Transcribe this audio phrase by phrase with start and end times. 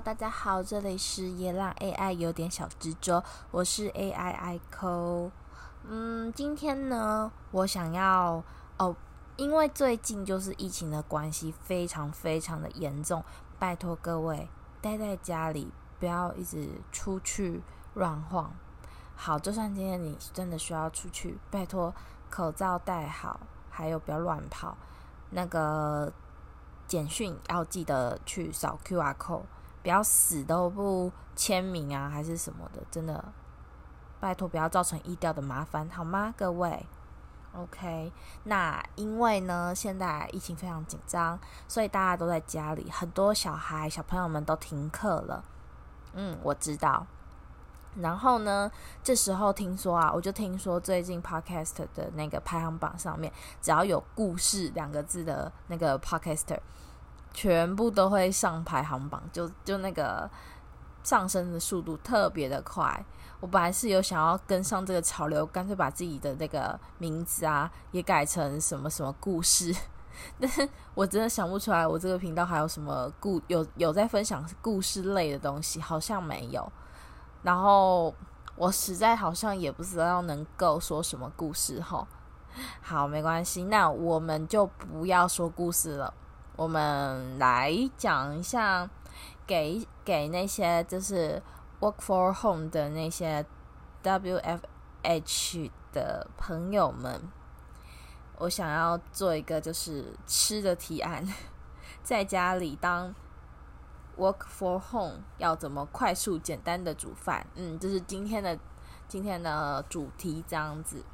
[0.00, 3.22] 大家好，这里是也让 AI 有点小执着，
[3.52, 5.30] 我是 AI ICO。
[5.84, 8.42] 嗯，今天呢，我想要
[8.76, 8.96] 哦，
[9.36, 13.22] 因为最近就是疫情的关系，非常非常的严重，
[13.58, 14.48] 拜托各位
[14.80, 17.62] 待在家里，不要一直出去
[17.94, 18.52] 乱晃。
[19.14, 21.94] 好，就算今天你真的需要出去，拜托
[22.30, 23.38] 口罩戴好，
[23.70, 24.76] 还有不要乱跑。
[25.30, 26.12] 那个
[26.88, 29.42] 简讯要记得去扫 QR code，
[29.84, 33.22] 不要死都不签名啊，还是什么的，真的
[34.18, 36.86] 拜托不要造成意调的麻烦，好吗，各位
[37.54, 38.10] ？OK，
[38.44, 45.44] 那因为呢，现在疫情非常紧张，所以大家都在家里，很多小孩小朋友们都停课了。
[46.14, 47.06] 嗯，我知道。
[47.96, 56.58] 然后呢，这时候听说啊，我就听说最近 Podcast 的那个排行榜上面，只要有“故事”两个字的那个 Podcaster，
[57.34, 60.30] 全部都会上排行榜，就就那个
[61.02, 63.04] 上升的速度特别的快。
[63.40, 69.74] 我本来是有想要跟上这个潮流，干脆把自己的那个名字啊也改成什么什么故事，
[70.40, 76.72] 但是我真的想不出来，我这个频道还有什么故有有在分享故事类的东西，好像没有。
[77.42, 78.14] 然后
[78.56, 82.06] 我实在好像也不知道能够说什么故事哈。
[82.80, 86.14] 好，没关系，那我们就不要说故事了，
[86.56, 88.88] 我们来讲一下
[89.46, 91.42] 给给那些就是
[91.80, 93.44] work for home 的那些
[94.02, 97.20] WFH 的朋友们，
[98.38, 101.26] 我想要做一个就是吃的提案，
[102.02, 103.14] 在家里当。
[104.16, 107.44] Work for home 要怎么快速简单的煮饭？
[107.56, 108.56] 嗯，这是今天的
[109.08, 111.04] 今天的主题这样子。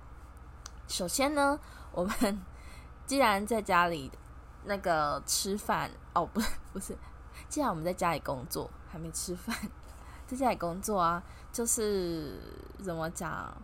[0.87, 1.59] 首先呢，
[1.93, 2.43] 我们
[3.06, 4.12] 既然在家里
[4.65, 6.97] 那个吃饭哦，不是 不是，
[7.48, 9.56] 既然我们在家里工作还没吃饭，
[10.26, 11.22] 在家里工作啊，
[11.53, 12.38] 就是
[12.82, 13.56] 怎么讲？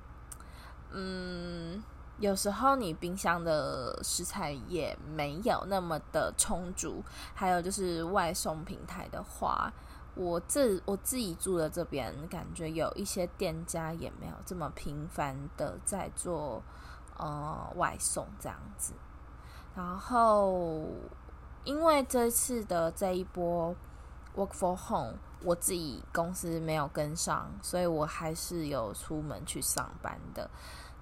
[0.90, 1.82] 嗯。
[2.18, 7.04] 有时候你冰箱的食材也没有那么的充足，
[7.34, 9.70] 还有就是外送平台的话，
[10.14, 16.62] 我这我自己住的这边，感觉有一些店家也没有这么频繁的在做
[17.18, 18.94] 呃外送这样子。
[19.76, 20.84] 然后
[21.64, 23.76] 因为这次的这一波
[24.34, 25.14] work for home，
[25.44, 30.48] 我自己公司没有跟上，所以我还是有出门去上班的。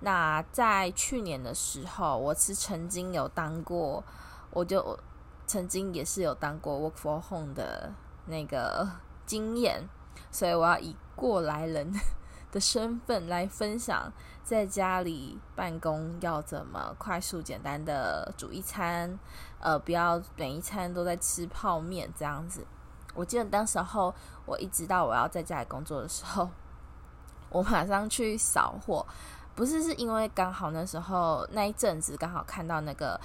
[0.00, 4.02] 那在去年的时候，我是曾经有当过，
[4.50, 4.98] 我就
[5.46, 7.92] 曾经也是有当过 work for home 的
[8.26, 8.88] 那个
[9.24, 9.88] 经验，
[10.32, 11.92] 所以我要以过来人
[12.50, 14.12] 的身份来分享，
[14.44, 19.18] 在家里办公要怎么快速简单的煮一餐，
[19.58, 22.64] 呃，不要每一餐都在吃泡面这样子。
[23.14, 26.50] 我记得当时候我一直到我要在家里工作的时候，
[27.48, 29.06] 我马上去扫货。
[29.54, 33.18] 不是，是因为刚好那时候那一阵子刚好看到那个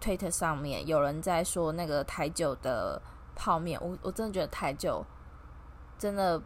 [0.00, 3.00] 推特上面有人在说那个台酒的
[3.36, 5.04] 泡面，我我真的觉得台酒
[5.98, 6.40] 真的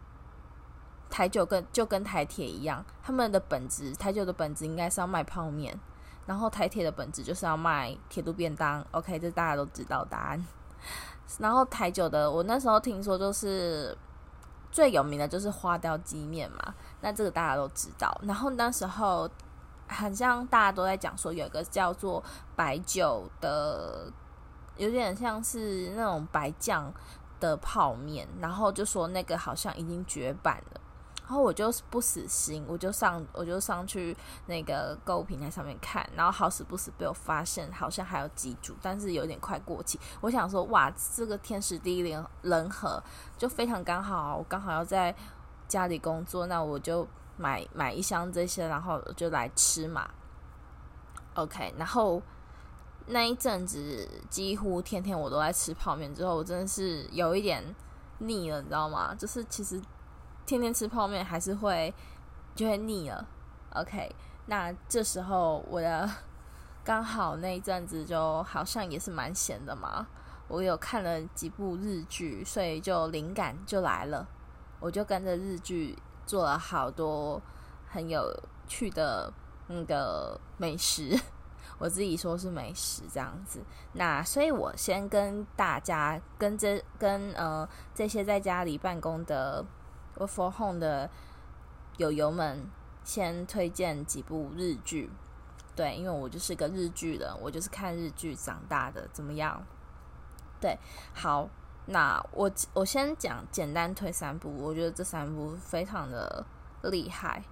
[1.13, 5.79] 台酒跟就跟台铁一样，他们的本质台酒的本质应该是要卖泡面，
[6.25, 8.83] 然后台铁的本质就是要卖铁路便当。
[8.89, 10.43] OK，这大家都知道答案。
[11.37, 13.95] 然后台酒的，我那时候听说就是。
[14.71, 18.11] 最有名的就是花雕鸡面嘛，那这个大家都知道。
[18.23, 19.29] 然后那时候
[19.85, 22.23] 好像大家都在讲说，有一个叫做
[22.55, 24.11] 白酒的，
[24.77, 26.91] 有点像是那种白酱
[27.39, 30.81] 的泡面，然后就说那个好像已经绝版了。
[31.25, 34.15] 然后我就不死心，我就上我就上去
[34.45, 39.97] 那个购物平台上面看，然后好死不死被我发现好像还有几组，但是有点快过期。
[40.19, 43.01] 我想说，哇，这个天时地利人和，
[43.37, 45.15] 就非常刚好，我刚好要在
[45.65, 50.09] 家里工作，那我就买买一箱这些，然后就来吃嘛。
[51.35, 52.21] OK，然后
[53.07, 57.63] 那一阵子几乎天天我都在吃泡面，之后我真的是有一点
[58.17, 59.15] 腻了，你知道吗？
[59.15, 59.81] 就是其实。
[60.45, 61.93] 天天吃泡面还是会
[62.53, 63.25] 就会腻了
[63.71, 64.13] ，OK？
[64.45, 66.09] 那这时候我的
[66.83, 70.05] 刚好那一阵子就好像也是蛮闲的嘛，
[70.49, 74.27] 我有看了几部日剧，所以就灵感就来了，
[74.79, 77.41] 我就跟着日剧做了好多
[77.89, 78.29] 很有
[78.67, 79.31] 趣的
[79.67, 81.17] 那个美食，
[81.79, 83.61] 我自己说是美食这样子。
[83.93, 89.65] 那所以我先跟大家跟这跟呃这些在家里办公的。
[90.15, 91.09] 我 for home 的
[91.97, 92.65] 友友们，
[93.03, 95.09] 先推荐几部日剧。
[95.75, 99.59] 对，因为我就是个日剧人，我就是看日剧长大的，怎么样？
[100.61, 100.77] 对，
[101.13, 101.49] 好，
[101.87, 106.45] 那我我先讲简单推三部，我觉得这三部非常的
[106.83, 107.43] 厉害，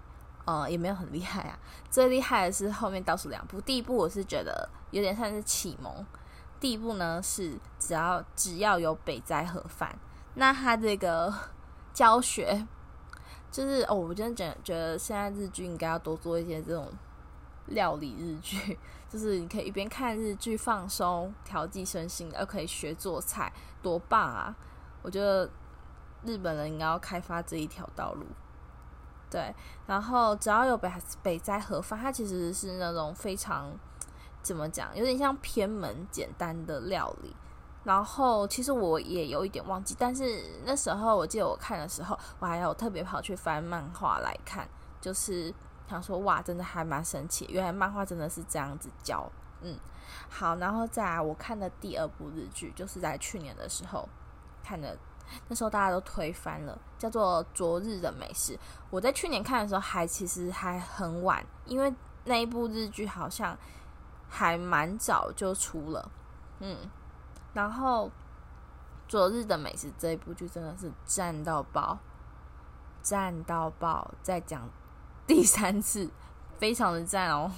[0.45, 1.57] 呃，也没有很厉害啊。
[1.89, 6.05] 最厉害的是后面倒数两部，第一部我是觉得有点像是启蒙。
[6.59, 9.97] 第一部呢是只要只要有北斋盒饭，
[10.35, 11.33] 那他这个
[11.93, 12.67] 教学
[13.51, 16.87] 就是哦，我真的觉得觉得现在日剧应该要多做一些这种
[17.67, 18.77] 料理日剧，
[19.09, 23.51] 就是你可以一边看日剧放松、调剂身心，又可以学做菜，
[23.81, 24.55] 多棒啊！
[25.01, 25.49] 我觉得
[26.23, 28.25] 日本人应该要开发这一条道路。
[29.29, 29.53] 对，
[29.87, 30.91] 然后只要有北
[31.21, 33.71] 北斋盒饭，它其实是那种非常。
[34.43, 34.97] 怎么讲？
[34.97, 37.35] 有点像偏门简单的料理。
[37.83, 44.67] 然后其实我也有一点忘记，但是那时候我记得我看的时候，我还有特别跑去翻漫画来看，
[44.99, 45.53] 就是
[45.89, 49.29] 想说哇，真的还蛮神奇，原来漫画真的是这样子教。
[49.61, 49.77] 嗯，
[50.29, 54.07] 好，然后再来我看的第二部日剧，就是在去年的时候
[54.63, 54.97] 看的，
[55.47, 58.53] 那时候大家都推翻了，叫做《昨日的美食》。
[58.89, 61.93] 我在去年看的时候还其实还很晚，因为
[62.25, 63.57] 那一部日剧好像。
[64.33, 66.09] 还蛮早就出了，
[66.61, 66.77] 嗯，
[67.53, 68.07] 然后
[69.07, 71.97] 《昨日的美食》这一部剧真的是赞到爆，
[73.01, 74.13] 赞到爆！
[74.21, 74.69] 再讲
[75.27, 76.09] 第三次，
[76.57, 77.51] 非常的赞哦。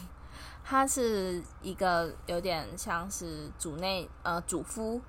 [0.63, 5.01] 他是一个有点像是主内呃主夫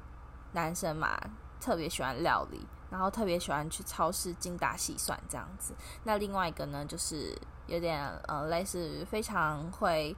[0.52, 1.18] 男生嘛，
[1.60, 5.74] 特别喜欢料理，然后特别喜欢去超市精打细算这样子。
[6.02, 7.36] 那另外一个呢，就是
[7.66, 10.16] 有点呃类似非常会。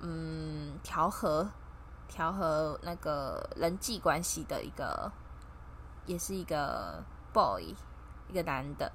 [0.00, 1.50] 嗯，调和
[2.08, 5.12] 调和那个人际关系的一个，
[6.06, 7.74] 也是一个 boy，
[8.28, 8.90] 一个男的，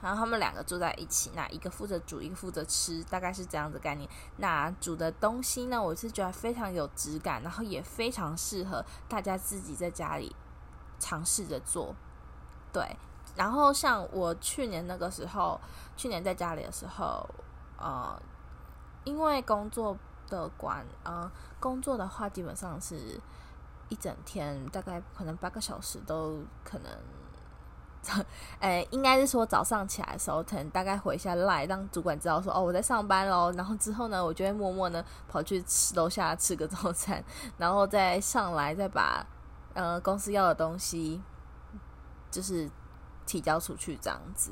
[0.00, 4.08] 然后他们两个住在一起，那一个负责煮，一个负责吃，大概是这样子概念。
[4.36, 10.34] 那煮的东西呢，我是觉得非常有质感，然后也非常适合大家自己在家里
[10.98, 11.94] 尝试着做。
[12.72, 12.96] 对，
[13.36, 15.60] 然后像我去年那个时候，
[15.96, 17.28] 去年在家里的时候，
[17.76, 18.20] 呃，
[19.04, 19.96] 因为工作。
[20.32, 21.30] 乐观呃，
[21.60, 23.20] 工作的话，基本上是
[23.88, 26.90] 一整天，大概可能八个小时都可能。
[28.58, 33.52] 哎，应该是说早上起来的时候，可能大概回一下赖，让主管知道说哦，我在上班喽。
[33.52, 37.22] 然后之后呢，我就会默默呢跑去吃楼下吃个早餐，
[37.58, 39.24] 然后再上来再把
[39.74, 41.22] 呃公司要的东西
[42.28, 42.68] 就是
[43.24, 44.50] 提交出去这样子。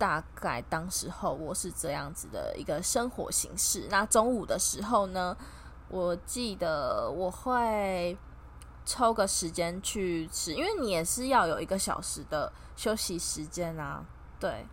[0.00, 3.86] 大概当时候我是这样子的一个生活形式。
[3.90, 5.36] 那中午的时候呢，
[5.88, 8.16] 我记得我会
[8.86, 14.02] 抽个时间去吃，因为你也是要有一个小时的休息时间啊。
[14.38, 14.66] 对，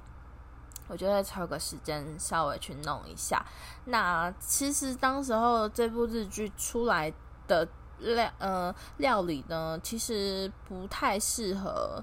[0.88, 3.45] 我就会抽个时间稍微去弄一下。
[3.83, 7.13] 那其实当时候这部日剧出来
[7.50, 7.68] 的
[7.99, 12.02] 料呃料理呢，其实不太适合。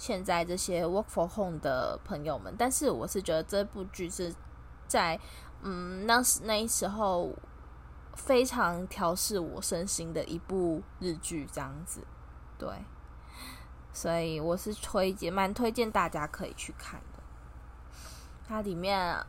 [0.00, 4.34] 现在这些 work for home 的朋友们，但是我是觉得这部剧是
[4.88, 5.20] 在
[5.60, 7.30] 嗯那时那时候
[8.14, 12.00] 非常调试我身心的一部日剧，这样子，
[12.56, 12.66] 对，
[13.92, 17.22] 所以我是推荐，蛮推荐大家可以去看的。
[18.48, 19.22] 它里面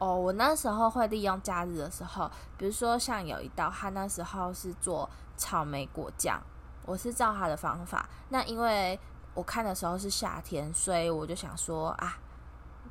[0.00, 2.28] 哦，我那时候会利用假日的时候，
[2.58, 6.42] 比如说像有一道，他那时候是做草莓果酱，
[6.84, 8.98] 我是照他的方法，那因为。
[9.36, 12.18] 我看的时候是夏天，所以我就想说啊，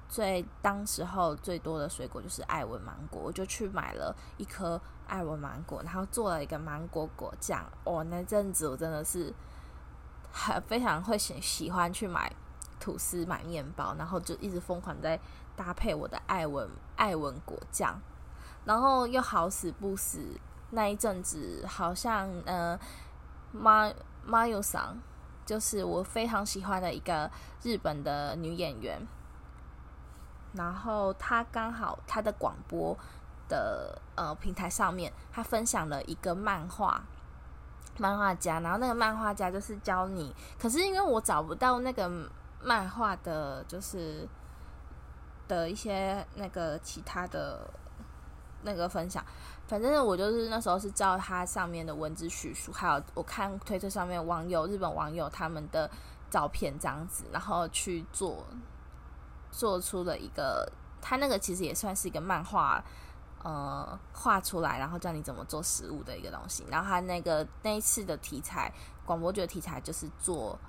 [0.07, 7.65] 最当时候最多的水果就是爱文芒果，我就去买了一颗爱文芒果，然后做了一个芒果果酱。
[7.83, 9.33] 哦，那阵子我真的是
[10.31, 12.31] 很非常会喜喜欢去买
[12.79, 15.19] 吐司、买面包，然后就一直疯狂在
[15.55, 17.99] 搭配我的爱文爱文果酱，
[18.65, 22.79] 然后又好死不死那一阵子好像呃
[23.51, 23.91] 妈
[24.23, 24.95] 妈有桑。
[25.45, 27.29] 就是我非常喜欢的一个
[27.61, 28.99] 日本的女演员，
[30.53, 32.97] 然后她刚好她的广播
[33.47, 37.03] 的呃平台上面，她分享了一个漫画
[37.97, 42.09] 漫画家，然后那个漫画家就是教你，可是因为我找不到那个
[42.61, 44.27] 漫画的，就是
[45.47, 47.69] 的一些那个其他的
[48.63, 49.23] 那个分享。
[49.67, 55.89] 反正我就是那时候是照它上面的文字叙述，还有我看推特上面网友日本网友他们的
[56.29, 58.45] 照片这样子，然后去做
[59.50, 62.84] 做出了一个，他那个其实也算是一个漫画，
[63.43, 66.63] 呃，画出来然后教你怎么做食物的一个东西。
[66.69, 68.72] 然后他那个那一次的题材
[69.03, 70.60] 广播剧的题材就是做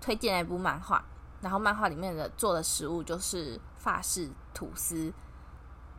[0.00, 1.04] 推荐了一部漫画，
[1.40, 5.12] 然后漫画里面的做的食物就是法式吐司，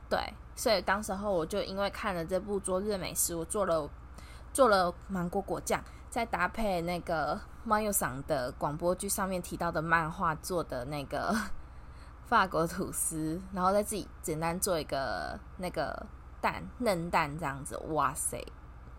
[0.10, 0.34] 对。
[0.56, 3.90] 所以当时候我就因为看了这部《昨日美食》，我做了
[4.54, 11.36] 做了芒果果酱，再搭配那个猫又桑的广播剧上面提到的漫画做的那个
[12.26, 16.06] 法国吐司，然后再自己简单做一个那个
[16.40, 18.42] 蛋嫩蛋这样子，哇塞，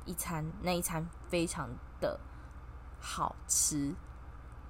[0.05, 1.71] 一餐那一餐非常
[2.01, 2.21] 的
[3.01, 3.95] 好吃，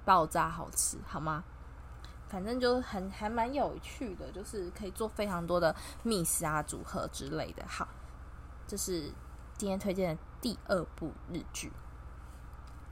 [0.05, 1.43] 爆炸好吃，好吗？
[2.29, 7.63] 反正就很还蛮有趣的，就是可以做非常多的 mix 啊组合之类的。
[7.65, 7.87] 好，
[8.67, 9.11] 这是
[9.57, 11.71] 今天推荐的第二部日剧。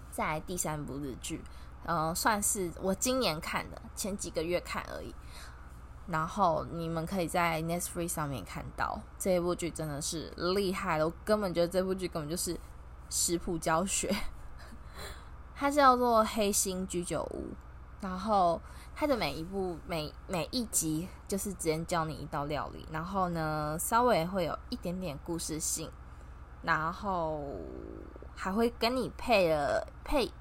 [0.09, 1.43] 再来第三部日剧，
[1.83, 5.13] 嗯、呃，算是我今年看的，前几个月看而已。
[6.07, 11.05] 然后你们可以在 Netflix 上面看到这一部剧，真的是厉害了。
[11.05, 12.57] 我根本觉得这部剧根本就是
[13.09, 14.15] 食谱教学。
[15.53, 17.49] 它叫做《黑心居酒屋》，
[17.99, 18.61] 然后。
[18.97, 25.91] 它的每一部每每一集就是直接教你一道料理，然后呢，稍微会有一点点故事性，
[26.61, 27.43] 然后
[28.33, 30.31] 还会跟你配了配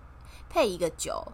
[0.49, 1.33] 配一个酒，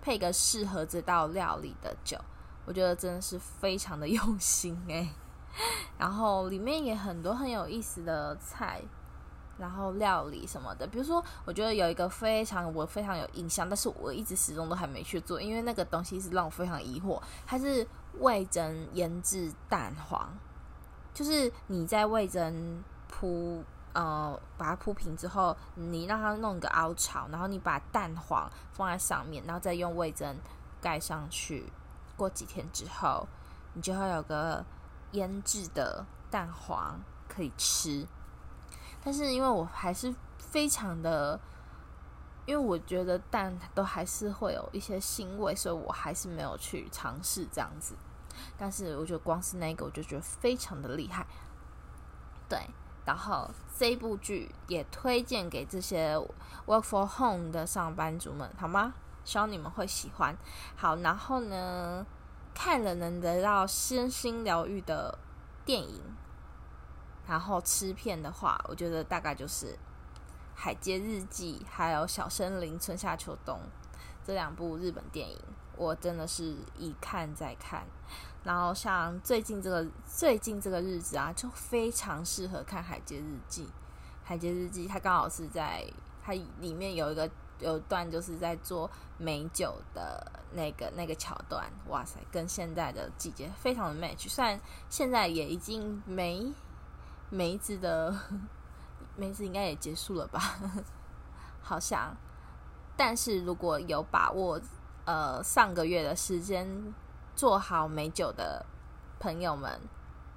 [0.00, 2.18] 配一个适合这道料理的酒，
[2.64, 5.10] 我觉得真的是非常的用心诶。
[5.98, 8.82] 然后里面也很多很有意思的菜。
[9.56, 17.20] 然后料理什么的，比如说，我觉得有一个非常我非常有印象，但是我一直始终都还没去做，因为那个东西是让我非常疑惑。
[17.46, 17.86] 它是
[18.18, 20.28] 味噌腌制蛋黄，
[21.12, 30.34] 就是你在味噌铺呃把它铺平之后，你让它弄个凹槽，然后你把蛋黄放在上面，然后再用味噌
[30.80, 31.72] 盖上去。
[32.16, 33.26] 过几天之后，
[33.72, 34.64] 你就会有个
[35.12, 38.06] 腌制的蛋黄可以吃。
[39.04, 41.38] 但是因为我还是非常的，
[42.46, 47.94] 因为我觉得蛋都还是会有一些腥味，所以我还是没有去尝试这样子。
[48.56, 51.26] 但是我觉得光是那个，我就觉得非常的厉害。
[52.48, 52.58] 对，
[53.04, 56.16] 然后这部剧也推荐给这些
[56.66, 58.94] work for home 的上班族们，好吗？
[59.24, 60.36] 希望你们会喜欢。
[60.76, 62.04] 好，然后呢，
[62.54, 65.18] 看了能得到身心疗愈的
[65.64, 66.02] 电影。
[67.26, 69.66] 然后吃片的话，我觉得大概就是
[70.54, 73.56] 《海街日记》还有《小森林春夏秋冬》
[74.26, 75.38] 这两部日本电影，
[75.74, 77.82] 我真的是一看再看。
[78.42, 83.64] 然后像最近这个最近这个日子啊，就非常适合看《海街日记》。
[84.22, 85.82] 《海街日记》它刚好是在
[86.22, 94.28] 它里面有一个有一段就是在做美酒的那个那个桥段，哇塞，跟现在的季节非常的 match。
[94.28, 96.52] 虽然现在也已经没。
[97.30, 98.14] 梅子的
[99.16, 100.40] 梅子应该也结束了吧？
[101.62, 102.14] 好像，
[102.96, 104.60] 但是如果有把握，
[105.04, 106.94] 呃，上个月的时间
[107.34, 108.64] 做好美酒的
[109.18, 109.80] 朋友们，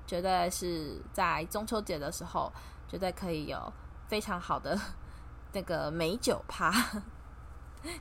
[0.06, 2.51] 绝对是在中秋节的时候，
[2.88, 3.74] 绝对可以有
[4.08, 4.79] 非常好的
[5.53, 6.72] 那个美酒趴。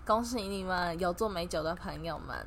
[0.05, 2.47] 恭喜你们有做美酒的朋友们！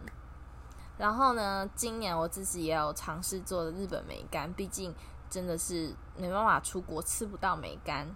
[0.98, 4.94] 然后呢，今年我自己也有尝试做的日本梅干，毕竟。
[5.30, 8.08] 真的是没办法出国，吃不到梅干。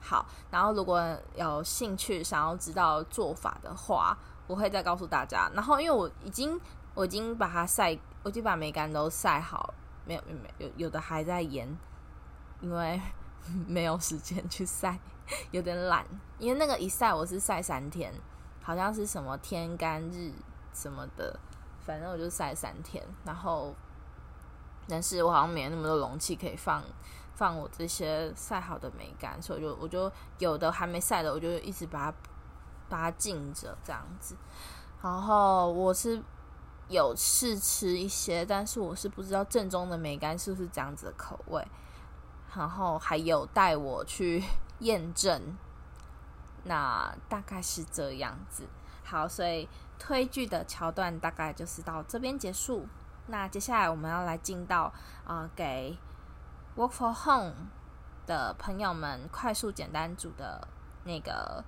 [0.00, 1.02] 好，然后如果
[1.34, 5.50] 有兴趣想要知道做法的话，我会再告诉大家。
[5.54, 6.58] 然后因为我已经
[6.94, 9.74] 我已经把它晒，我已经把梅干都晒好，
[10.04, 11.68] 没有没有有，有的还在腌，
[12.60, 13.00] 因为
[13.66, 14.98] 没有时间去晒，
[15.50, 16.06] 有点懒。
[16.38, 18.14] 因为那个一晒我是晒三天，
[18.62, 20.32] 好像是什么天干日
[20.72, 21.38] 什么的，
[21.80, 23.74] 反正我就晒三天，然后。
[24.88, 26.82] 但是我好像没有那么多容器可以放
[27.34, 32.16] 放我这些晒好的梅干，所以就我就有的还没晒的，我就一直把它
[32.88, 34.34] 把它浸着这样子。
[35.02, 36.20] 然后我是
[36.88, 41.64] 有试吃一些，但是我是不知道正宗的梅干是不是这样子的口味。
[42.56, 44.42] 然后还有带我去
[44.80, 45.56] 验证，
[46.64, 48.64] 那大概是这样子。
[49.04, 49.68] 好，所以
[49.98, 52.86] 推剧的桥段大概就是到这边结束。
[53.28, 54.92] 那接下来我们要来进到
[55.24, 55.96] 啊、呃，给
[56.76, 57.54] Work for Home
[58.26, 60.66] 的朋友们快速简单煮的
[61.04, 61.62] 那个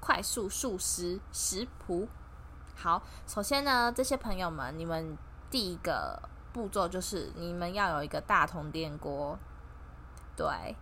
[0.00, 2.08] 快速素食食谱。
[2.74, 5.16] 好，首先呢，这些朋友们，你们
[5.50, 6.20] 第一个
[6.52, 9.38] 步骤就是你们要有一个大铜电锅。
[10.36, 10.76] 对，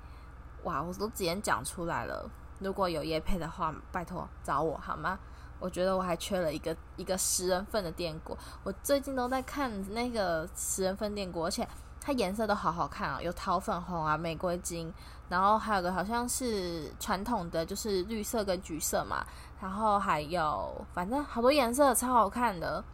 [0.65, 2.29] 哇，我都直接讲出来了。
[2.59, 5.19] 如果有业配的话，拜托找我好吗？
[5.59, 11.67] 我觉得我还缺了一个一个十人份的电锅，我最近都在看那个十人份电锅，而且
[12.01, 14.93] 它颜色都好好看啊，有桃粉红啊、玫瑰金，
[15.29, 19.25] 然后还有个好像是传统的，就是绿色跟橘色嘛，
[19.61, 22.85] 然后还有反正好多颜色超好看的，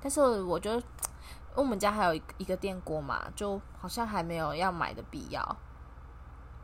[0.00, 0.82] 但是我觉得
[1.54, 5.56] 我们家还有一个电锅嘛，就好像还没有要买的必要。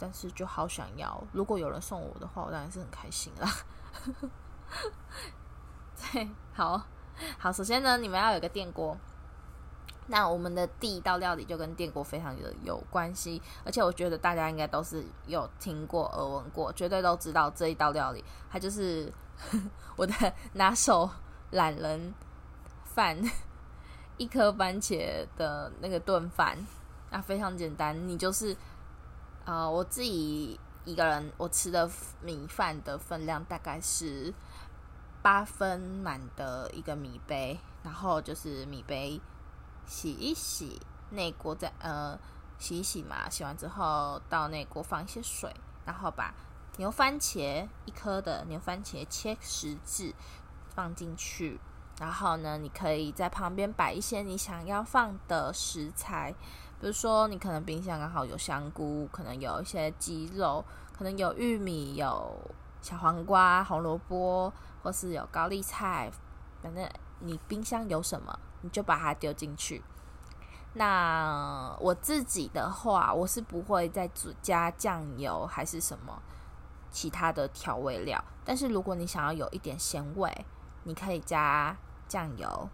[0.03, 1.23] 但是就好想要。
[1.31, 3.47] 如果有人送我的话，我当然是很开心啦。
[6.13, 6.83] 对，好
[7.39, 8.97] 好，首先呢，你们要有一个电锅。
[10.07, 19.13] 那我们的第一道料理就跟电锅非常的有关系，而且我觉得大家应该都是有听过、耳闻过，绝对都知道这一道料理，它就是
[19.95, 20.13] 我的
[20.55, 21.09] 拿手
[21.53, 22.13] 懒人
[22.85, 23.17] 饭——
[24.19, 26.59] 一颗番茄的那个炖饭。
[27.11, 28.57] 那非常简单，你就是
[29.45, 31.89] 呃，我自己一个人我吃的
[32.21, 34.35] 米饭的分量大概是
[35.23, 39.21] 八分满的一个米杯，然后就是米杯。
[39.87, 42.17] 洗一洗内锅，再呃
[42.59, 45.53] 洗一洗嘛，洗完之后到内锅放一些水，
[45.85, 46.33] 然后把
[46.77, 50.15] 牛番茄一颗的牛番茄切十字
[50.69, 51.59] 放进去，
[51.99, 56.33] 然后呢，你可以在旁边摆一些你想要放的食材，
[56.81, 60.65] 比如说你可能冰箱刚好有香菇，可能有一些鸡肉，
[60.97, 62.39] 可能有玉米，有
[62.81, 66.11] 小黄瓜、红萝卜，或是有高丽菜，
[66.63, 66.89] 反正
[67.21, 68.39] 你冰箱有什么。
[68.63, 69.83] 你就把它丢进去。
[70.75, 74.07] 那我自己的话，我是不会再
[74.43, 76.21] 加酱油还是什么
[76.91, 78.23] 其他的调味料。
[78.45, 80.45] 但是如果你想要有一点咸味，
[80.83, 81.75] 你可以加
[82.07, 82.69] 酱油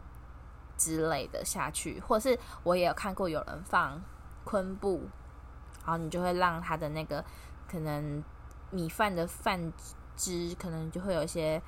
[0.76, 4.02] 之类的下去，或是我也有看过有人放
[4.42, 5.08] 昆布，
[5.84, 7.24] 然后你就会让它的那个
[7.68, 8.24] 可能
[8.72, 9.72] 米饭的饭
[10.16, 11.62] 汁可能就会有一些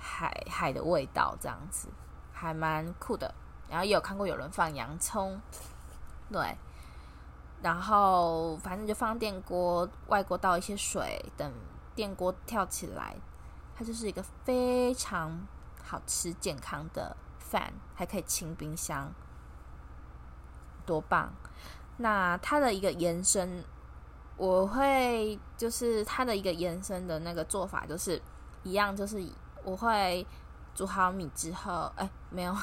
[0.00, 1.88] 海海的味道，这样子
[2.32, 3.34] 还蛮酷的。
[3.68, 5.40] 然后也有看过有人放洋葱，
[6.32, 6.56] 对，
[7.62, 11.52] 然后反正就放电锅，外锅倒一些水，等
[11.94, 13.14] 电锅跳起来，
[13.76, 15.46] 它就是一个非常
[15.84, 19.12] 好吃、健康的饭，还可以清冰箱，
[20.84, 21.32] 多棒！
[21.98, 23.64] 那它的一个延伸，
[24.36, 28.20] 我会就是它的一个延伸的那个做法，就是
[28.64, 29.22] 一样，就是
[29.64, 30.26] 我会
[30.74, 32.56] 煮好米之后，哎，没有。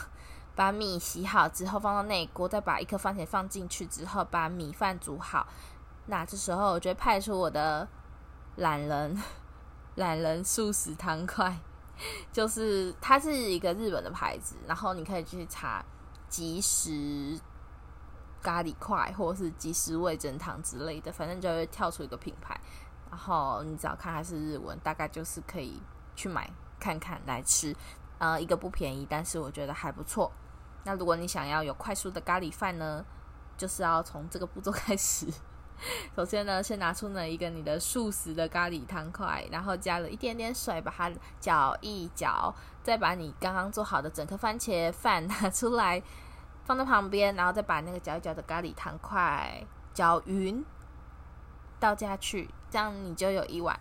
[0.56, 5.46] 把米洗好之后放到内锅，再把一颗番茄放进去之后，把米饭煮好。
[6.08, 7.88] 那这时候我就会派出我的
[8.56, 9.16] 懒人
[9.94, 11.56] 懒人速食汤块，
[12.32, 15.86] 就是它是一个日本的牌子，然后你可以去查
[16.28, 17.40] 即食
[18.42, 22.60] 咖喱块或者是即食味噌汤之类的，反正就会跳出一个品牌。
[23.12, 25.80] 然后你只要看它是日文，大概就是可以
[26.16, 27.76] 去买看看来吃。
[28.20, 30.32] 呃，一个不便宜，但是我觉得还不错。
[30.84, 33.06] 那如果你想要有快速的咖喱饭呢，
[33.58, 35.28] 就是要从这个步骤开始。
[36.16, 46.02] 首先呢，先拿出了一个你的速食的咖喱汤块，然后加了一点点水，把它搅一搅，再把你刚刚做好的整颗番茄饭拿出来
[46.66, 49.64] 放在旁边，然后再把那个搅一搅的咖喱汤块
[49.94, 50.66] 搅匀，
[51.80, 53.80] 倒下去，这样你就有一碗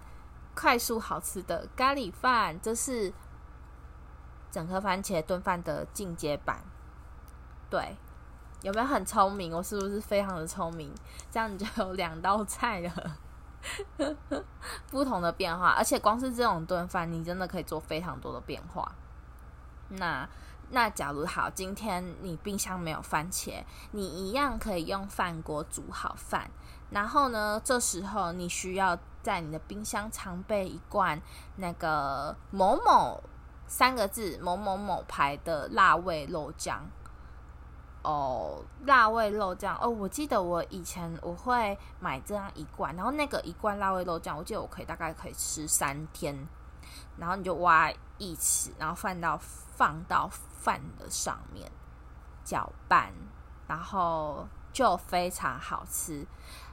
[0.56, 2.58] 快速好吃的咖喱饭。
[2.60, 3.12] 这是
[4.50, 6.64] 整颗番茄炖饭的进阶版。
[7.68, 7.96] 对，
[8.62, 9.52] 有没有很聪明？
[9.52, 10.92] 我是不是非常的聪明？
[11.30, 13.16] 这样你就有两道菜了，
[14.90, 15.70] 不同的变化。
[15.70, 18.90] 而且光是这种炖饭，你真的可以做非常多的变化。
[19.88, 20.28] 那
[20.70, 26.50] 那假如好，今天你冰箱没有番茄，你一样可以用饭锅煮好饭。
[26.90, 31.20] 然后呢，这时候你需要在你的冰箱常备一罐
[31.56, 33.20] 那个某某
[33.66, 36.80] 三个字某某某牌的辣味肉酱。
[38.04, 46.46] 哦，辣味肉酱哦，我记得我以前我会买这样一罐，然后那个一罐辣味肉酱，我记得我可以大概可以吃三天，
[47.16, 51.68] 然后你就挖一匙，然后放到放到饭的上面
[52.44, 53.12] 搅拌，
[53.66, 56.24] 然后就非常好吃，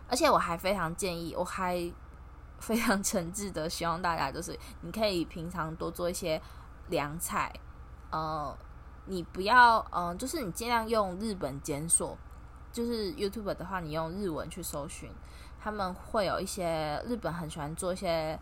[0.08, 1.92] 而且我还非常建议，我还
[2.64, 6.42] 非常诚挚的希望大家就是你可以平常多做一些
[6.90, 7.54] 凉菜，
[8.12, 8.58] 呃。
[9.06, 12.18] 你不要，嗯、就是你尽量用日本检索，
[12.72, 15.12] 就是 YouTube 的话，你用日文去搜寻，
[15.60, 18.40] 他们会有一些日本很喜欢做一些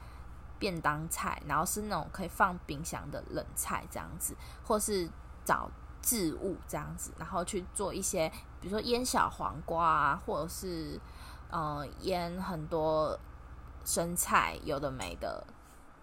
[0.59, 5.09] 便当菜，然后是那种可以放冰箱的冷菜这样子，或是
[5.43, 5.67] 找
[5.99, 11.01] 渍物这样子，然后去做一些，比如说腌小黄瓜啊，或者是
[11.49, 13.19] 呃腌很多
[13.85, 15.43] 生菜，有的没的，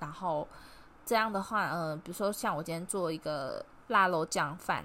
[0.00, 0.46] 然后
[1.04, 3.64] 这样的话，嗯、呃，比如说像我今天做一个。
[3.90, 4.84] 腊肉酱饭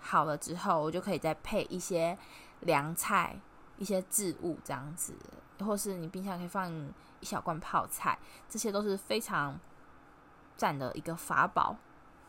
[0.00, 2.16] 好了之后，我就可以再配一些
[2.60, 3.38] 凉菜、
[3.76, 5.12] 一些渍物这样子，
[5.58, 6.72] 或是你冰箱可以放
[7.20, 9.60] 一小罐泡菜，这些都是非常
[10.56, 11.76] 赞的一个法宝。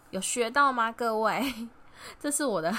[0.09, 1.69] 有学到吗，各位？
[2.19, 2.75] 这是我的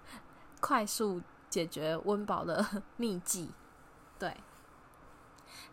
[0.60, 2.62] 快速解决温饱的
[2.98, 3.50] 秘籍。
[4.18, 4.36] 对，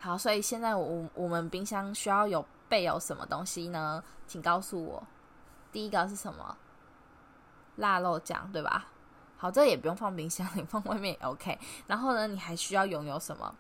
[0.04, 4.04] 好，所以现在我我们冰箱需要有备有什么东西呢？
[4.26, 5.04] 请告诉我。
[5.72, 6.58] 第一个是什么？
[7.76, 8.88] 腊肉酱，对吧？
[9.38, 11.56] 好，这也不用放冰箱， 你放外面也 OK。
[11.86, 13.56] 然后呢，你还需要拥有什么？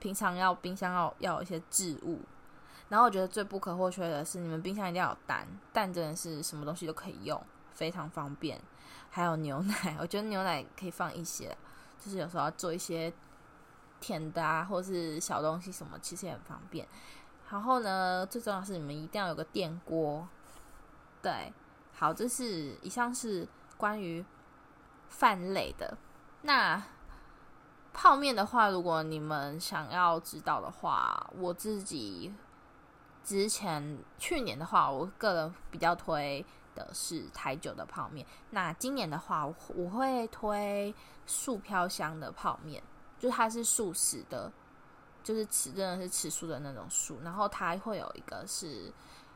[0.00, 2.20] 平常要冰箱要要有一些置物。
[2.88, 7.40] 然后我觉得最不可或缺的是，你们冰箱一定要有蛋，蛋真的是什么东西都可以用，
[7.72, 8.60] 非常方便。
[9.10, 11.56] 还有牛奶，我觉得牛奶可以放一些，
[12.00, 13.12] 就是有时候要做一些
[14.04, 16.86] 甜的啊，或是小东西什么，其实也很方便。
[17.50, 20.28] 然后呢，最重要是你们一定要有个电锅。
[21.22, 21.52] 对，
[21.92, 24.24] 好，这是以上是关于。
[25.06, 25.96] 饭类的，
[26.42, 26.82] 那
[27.92, 32.34] 泡面的话，如果你们想要知道的话，我自己
[33.22, 38.26] 之前去年的话，我个人比较推的是台酒的泡面。
[38.50, 40.92] 那今年的话，我会推
[41.26, 42.82] 素飘香的泡面，
[43.18, 44.50] 就它是素食的，
[45.22, 47.18] 就是吃真的是吃素的那种素。
[47.22, 48.92] 然后它会有一个是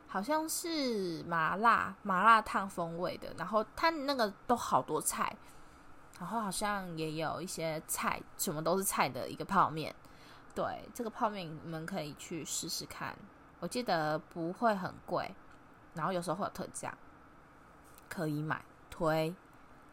[0.06, 5.36] 好像是麻辣麻辣烫风味的，然后它那个都好多菜。
[6.18, 9.94] 然后好像也有一些菜，什么都是菜的一个泡面。
[10.52, 13.16] 对，这个泡面你们可以去试试看。
[13.60, 15.32] 我记得不会很贵，
[15.94, 16.92] 然后有时候会有特价，
[18.08, 19.32] 可以买推。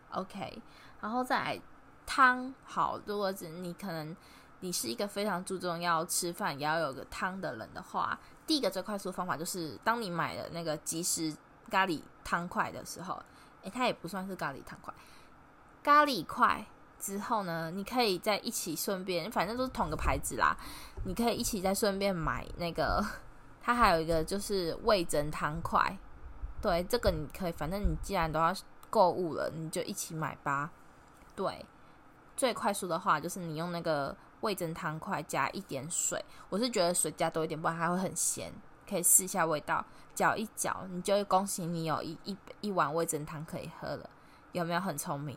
[0.10, 0.60] OK，
[1.00, 1.62] 然后再来
[2.06, 2.54] 汤。
[2.66, 4.16] 好，如果是你可能
[4.60, 11.36] 你是一个非常注重要吃饭也要有个汤的人的话，第一个最快速方法就是，当你买了那个即食
[11.70, 13.22] 咖喱汤块的时候，
[13.64, 14.94] 诶，它也不算是咖喱汤块。
[15.84, 16.66] 咖喱块
[17.00, 20.56] 之后呢，你可以再一起顺便，反正都是同个牌子啦。
[21.04, 23.06] 你可以一起再顺便买那个，
[23.62, 25.98] 它还有一个就是味增汤块。
[26.62, 28.52] 对，这个你可以，反正你既然都要
[28.90, 30.72] 购物了，你就一起买吧。
[31.36, 31.64] 对，
[32.36, 38.52] 最快速的话就是你用那个味增汤块加一点水，我是觉得水加多一点，不然它会很咸。
[38.88, 44.08] 可以试一下味道，搅一搅，你就恭喜你有一一一碗味增汤可以喝了。
[44.52, 45.36] 有没有很聪明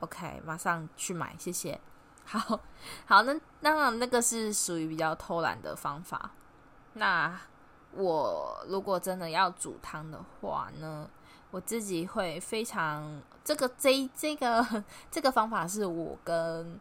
[0.00, 1.78] ？OK，马上去买，谢谢。
[2.24, 2.58] 好
[3.04, 6.30] 好，那当然那个是属于比较偷懒的方法。
[6.94, 7.38] 那
[7.92, 11.06] 我如果真的要煮汤的话呢，
[11.50, 16.78] 我自己会非常这个这这个这个方法是我跟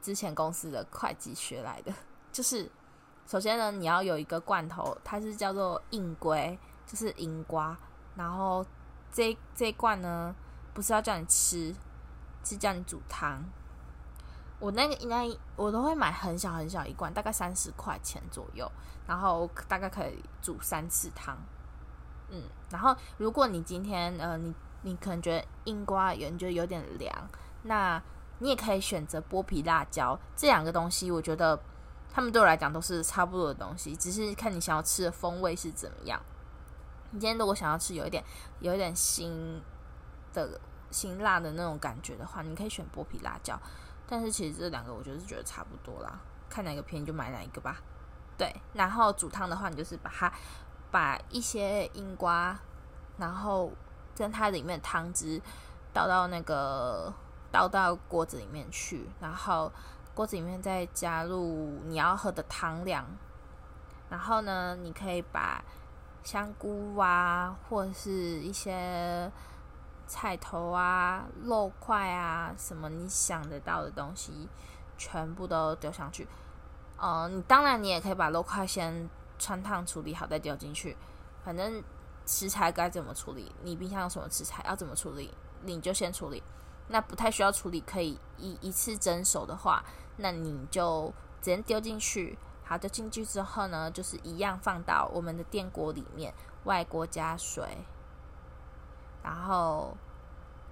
[0.00, 1.92] 之前公司的会计学来的。
[2.30, 2.70] 就是
[3.26, 7.76] 首先呢，你要有一个罐头，它是叫做硬龟，就是银瓜。
[8.14, 8.64] 然后
[9.10, 10.34] 这这罐呢，
[10.74, 11.74] 不是要叫你吃。
[12.44, 13.40] 是叫你煮汤，
[14.58, 18.68] 我那个应该我都会买很小很小一罐，大概三十块钱左右，
[19.06, 21.38] 然后大概可以煮三次汤。
[22.30, 27.28] 嗯，然后如果你今天呃你你可能觉得硬瓜有你觉得有点凉，
[27.62, 28.02] 那
[28.38, 31.56] 你也可以选择剥皮辣椒这两个东西，我觉得
[32.10, 36.20] 他们对我来讲都是差不多的东西，只是看你想要吃的风味是怎么样。
[37.10, 38.24] 你今天如果想要吃有一点
[38.60, 39.60] 有一点腥
[40.32, 40.60] 的。
[40.92, 43.58] 辛辣的那种感觉的话，你可以选剥皮辣椒，
[44.06, 47.78] 但是其实这两个我觉得是觉得差不多啦，看哪个便宜就买哪一个吧。
[48.36, 50.30] 对，然后煮汤的话，你就是把它
[50.92, 52.56] 把一些英瓜，
[53.16, 53.72] 然后
[54.14, 55.42] 跟它里面的汤汁
[55.92, 57.12] 倒到那个
[57.50, 59.72] 倒到锅子里面去，然后
[60.14, 63.04] 锅子里面再加入你要喝的汤量，
[64.08, 65.64] 然后呢，你可以把
[66.22, 69.28] 香菇啊或者是一些。
[70.04, 74.46] 菜头啊，肉块啊，什么你想得到的东西，
[74.98, 76.28] 全部都丢上去。
[76.98, 79.08] 呃，你当然你也可以把肉块先
[79.42, 80.96] 汆烫处理好再丢进去。
[81.44, 81.82] 反正
[82.24, 86.40] 食材该怎么处理，你冰箱有什么食材要怎么处理，你就先处理。
[86.86, 89.84] 那不太需要处理，可以一一次蒸熟的话，
[90.18, 92.38] 那你就直接丢进去。
[92.64, 96.32] 好，丢进去之后呢，就是一样放到我们的电锅里面，
[96.64, 97.78] 外锅加水。
[99.22, 99.96] 然后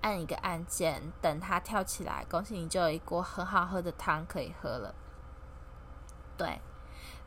[0.02, 4.94] 按一个按键，等它跳起来，恭喜你就有一锅很好喝的汤可以喝了。
[6.36, 6.60] 对，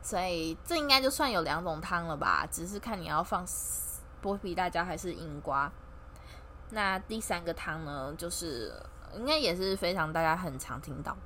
[0.04, 3.44] 所以这应该就算有两种汤了吧，只是看你要放
[4.22, 5.68] 剥皮辣椒还是银瓜。
[6.70, 8.72] 那第三个汤呢，就是
[9.14, 11.16] 应该也是非常大家很常听到，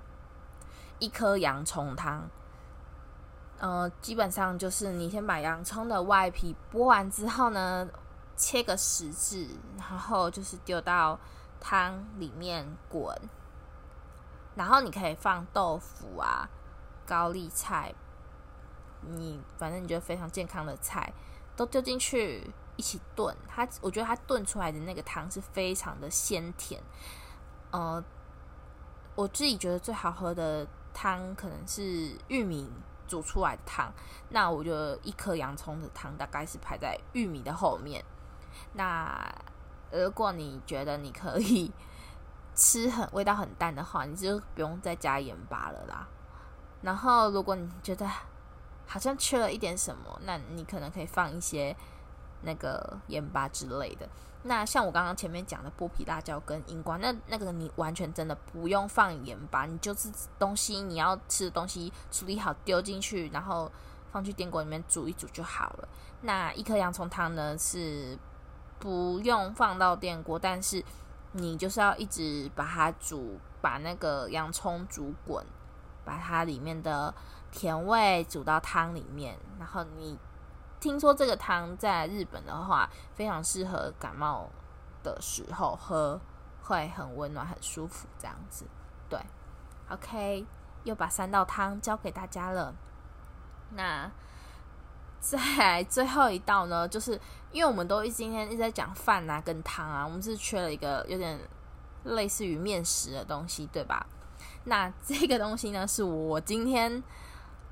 [0.98, 2.26] 一颗洋葱汤。
[3.58, 7.86] 呃，基本上就是你先把洋葱的外皮剥完之后呢。
[8.40, 11.18] 切个十字，然后就是丢到
[11.58, 13.12] 汤里面滚，
[14.54, 16.48] 然后你可以放豆腐啊、
[17.04, 17.92] 高丽菜，
[19.00, 21.12] 你反正你觉得非常健康的菜
[21.56, 23.36] 都丢进去一起炖。
[23.48, 26.82] 它，我觉得它炖出来的那个汤是非常的鲜甜。
[27.70, 28.02] 呃，
[29.14, 32.70] 我自己觉得最好喝的汤可能是玉米
[33.06, 33.92] 煮出来的汤。
[34.30, 38.04] 那我觉得一颗洋葱的汤大概是排在玉米的后面。
[38.72, 39.32] 那
[39.90, 41.72] 如果你觉得你可以
[42.54, 46.08] 吃很味道很淡的话，你就不用再加盐巴了啦。
[46.82, 48.08] 然后如果你觉得
[48.88, 51.76] 好像缺了一点什么，那你可能可以放一些
[52.42, 54.08] 那个盐巴之类的。
[54.44, 63.70] 那像我刚刚前面讲的剥皮辣椒跟荧光，那那个你完全真的不用放盐巴，你就是东西你要吃的东西处理好丢进去，然后
[64.10, 65.88] 放去电锅里面煮一煮就好了。
[66.22, 68.18] 那一颗洋葱汤呢是
[68.78, 70.82] 不用放到电锅，但是
[71.32, 75.44] 你就是要一直把它煮，把那个洋葱煮滚，
[76.04, 77.12] 把它里面的
[77.50, 80.18] 甜味煮到汤里面，然后你。
[80.80, 84.48] 听说这个汤在日本的话，非常适合感冒
[85.02, 86.20] 的时候喝，
[86.62, 88.64] 会很温暖、很舒服这样子。
[89.08, 89.18] 对
[89.90, 90.46] ，OK，
[90.84, 92.72] 又把三道汤教给大家了。
[93.72, 94.08] 那
[95.18, 101.36] 在最后一道呢，就是因为我们都今天一直在讲饭啊跟汤啊，我们是缺了一个有点
[102.04, 104.06] 类似于面食的东西，对吧？
[104.62, 107.02] 那这个东西呢，是我今天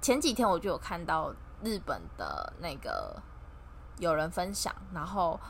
[0.00, 1.35] 前几天我就有看到。
[1.64, 3.20] 日本的那个
[3.98, 5.40] 有人分享，然后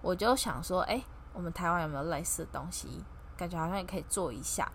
[0.00, 3.02] 我就想说，哎，我们台湾有没有类似的东西？
[3.36, 4.70] 感觉好像也可以做一下。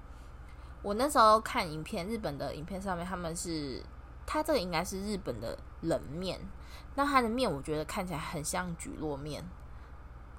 [0.81, 3.81] 我那时候看影片，日本的影片上面，他们是，
[4.25, 6.37] 它这个应该是日本的冷面，
[6.95, 9.41] 那它的面我觉得看起来很像蒟蒻面，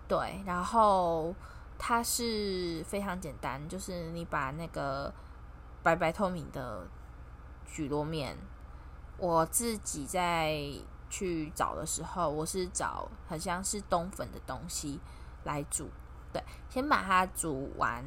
[0.06, 1.34] 对，然后
[1.78, 5.10] 它是非常简单，就是你把那个
[5.82, 6.86] 白白透明的
[7.66, 8.36] 蒟蒻面。
[9.22, 10.60] 我自己在
[11.08, 14.98] 去找的时候，我是找很像是冬粉的东西
[15.44, 15.88] 来煮。
[16.32, 18.04] 对，先把它煮完，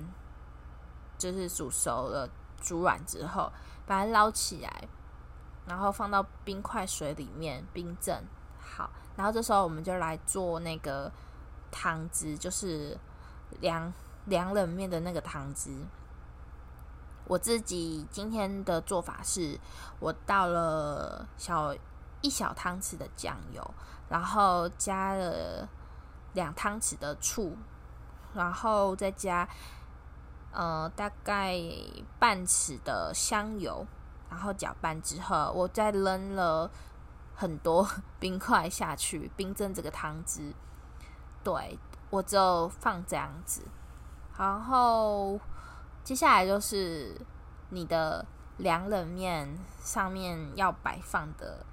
[1.17, 2.29] 就是煮熟了、
[2.61, 3.49] 煮软之后，
[3.87, 4.89] 把它捞起来，
[5.65, 8.21] 然后放到冰块水里面冰镇。
[8.59, 11.09] 好，然后这时候我们就来做那个
[11.71, 12.99] 汤汁，就是
[13.61, 13.93] 凉
[14.25, 15.71] 凉冷面的那个汤汁。
[17.27, 19.59] 我自己今天的做法是，
[19.99, 21.75] 我倒了小
[22.21, 23.73] 一小汤匙的酱油，
[24.07, 25.67] 然后加了
[26.33, 27.57] 两汤匙的醋，
[28.35, 29.49] 然后再加
[30.51, 31.59] 呃大概
[32.19, 33.87] 半匙的香油，
[34.29, 36.69] 然后搅拌之后，我再扔了
[37.35, 37.87] 很多
[38.19, 40.53] 冰块下去冰镇这个汤汁。
[41.43, 41.79] 对，
[42.11, 43.63] 我就放这样子，
[44.37, 45.39] 然后。
[46.05, 47.19] 接下来就是
[47.71, 48.23] 你的
[48.57, 51.65] 凉冷面上面要摆放的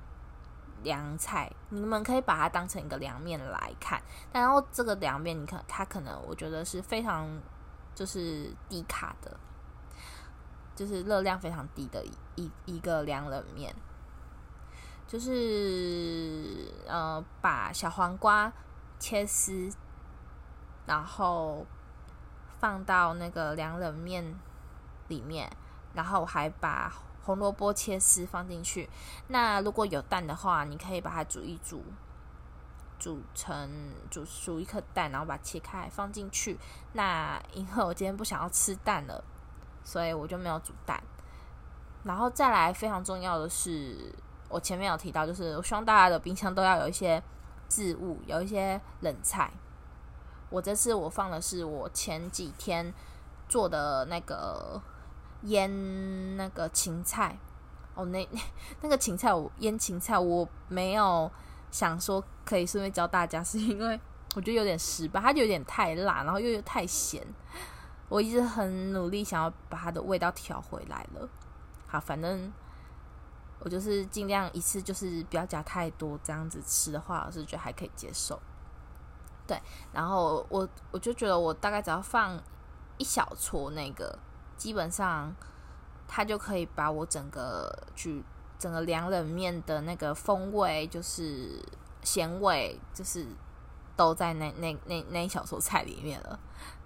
[0.83, 4.03] 凉菜，你们可以把它当成一个凉面来看。
[4.33, 7.29] 然后这个凉面，你看它可能我觉得是非常
[7.95, 9.39] 就是低卡的，
[10.75, 13.77] 就是热量非常低的一一一个凉冷面，
[15.07, 18.51] 就是呃把小黄瓜
[18.99, 19.69] 切丝，
[20.87, 21.67] 然后。
[22.63, 24.39] 放到那个凉冷面
[25.09, 25.51] 里面，
[25.95, 26.95] 然后还把
[27.25, 28.89] 红萝卜切丝放进去。
[29.27, 31.83] 那如果有蛋的话，你可以把它煮一煮，
[33.01, 33.69] 煮成
[34.09, 36.57] 煮煮一颗蛋，然后把它切开放进去。
[36.93, 39.25] 那因为我今天不想要吃蛋了，
[39.83, 41.03] 所以我就没有煮蛋。
[42.05, 44.15] 然后再来非常重要的是，
[44.49, 47.21] 我前面有提到，就是我希望大家的冰箱都要有一些
[47.69, 49.51] 置物，有一些冷菜。
[50.53, 52.93] 我这次我放的是我前几天
[53.49, 54.81] 做的那个
[55.45, 57.37] 腌那个芹菜
[57.95, 58.29] 哦，那
[58.83, 61.31] 那个芹菜我腌芹菜我没有
[61.71, 63.99] 想说可以顺便教大家，是因为
[64.35, 67.27] 我觉得有点失败，它就有点太辣，然后又又太咸，
[68.11, 71.29] 我一直很努力想要把它的味道调回来了。
[71.87, 72.53] 好，反正
[73.61, 78.39] 我就是尽量一次就是不要加太多，这样子吃的话，我是觉得还可以接受。
[79.47, 79.61] 对，
[79.93, 82.41] 然后我我就觉得我大概只要放
[82.97, 84.17] 一小撮那个，
[84.57, 85.35] 基本上
[86.07, 88.23] 它就可以把我整个去
[88.59, 91.61] 整个凉冷面的那个风味，就是
[92.03, 93.27] 咸味，就是
[93.97, 96.39] 都在那那那那一小撮菜里面了。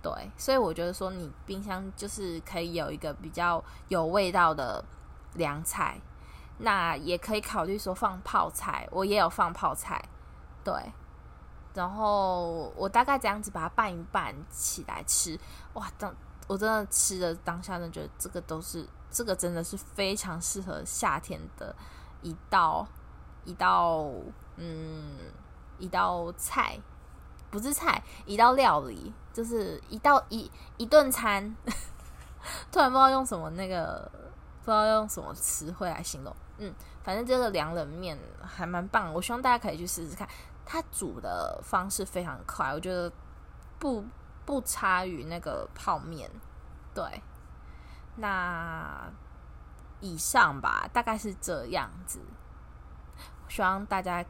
[0.03, 4.83] 对，所以我觉得说你冰箱就是可以有一个比较有味道的
[5.35, 6.01] 凉菜，
[6.59, 10.03] 那也可以考虑说放泡菜，我也有放泡菜，
[10.65, 10.73] 对。
[11.77, 15.39] 然后我大概这样子把它拌一拌起来吃，
[15.75, 15.87] 哇！
[15.99, 16.15] 当
[16.49, 21.77] 我真的吃的当下呢，觉得这个都是这个真的是非常适合夏天的
[22.23, 22.87] 一道
[23.45, 24.07] 一道
[24.57, 25.19] 嗯
[25.79, 26.81] 一道菜，
[27.51, 31.55] 不是菜，一道料理，就是一道一一顿餐。
[32.73, 34.11] 突然不知道用什么那个
[34.61, 40.27] 不知道用什么词汇来形容，嗯，反正这个凉冷面还蛮棒，我希望大家可以去试试看。
[40.67, 43.11] 它煮的方式非常快，我觉得
[43.79, 44.05] 不
[44.45, 46.29] 不差于那个泡面。
[46.93, 47.23] 对，
[48.17, 49.09] 那
[50.01, 52.21] 以上吧，大概是这样子。
[53.49, 54.25] 希望大家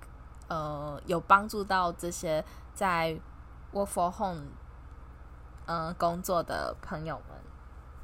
[0.49, 2.45] 呃有帮助到这些
[2.75, 3.19] 在
[3.73, 4.45] work for home
[5.65, 7.41] 呃工作的朋友们。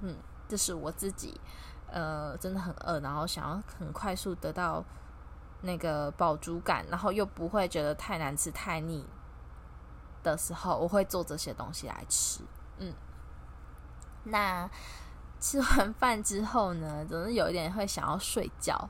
[0.01, 0.17] 嗯，
[0.49, 1.39] 这是我自己
[1.89, 4.83] 呃真的很饿，然后想要很快速得到
[5.63, 9.05] 那个饱足感，然后又不会觉得太难吃太腻
[10.23, 12.43] 的时候，我会做这些东西来吃。
[12.79, 12.93] 嗯。
[14.25, 14.69] 那
[15.41, 18.89] 吃完饭之后呢，总是有一点会想要睡觉。